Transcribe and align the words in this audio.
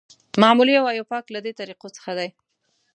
معمولي 0.41 0.73
او 0.79 0.85
ایوپاک 0.93 1.25
له 1.31 1.39
دې 1.45 1.51
طریقو 1.59 1.87
څخه 1.95 2.11
دي. 2.17 2.29